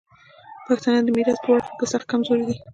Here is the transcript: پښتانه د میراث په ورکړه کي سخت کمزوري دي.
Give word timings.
پښتانه 0.67 0.99
د 1.03 1.07
میراث 1.15 1.39
په 1.43 1.49
ورکړه 1.51 1.75
کي 1.79 1.85
سخت 1.93 2.07
کمزوري 2.11 2.43
دي. 2.47 2.55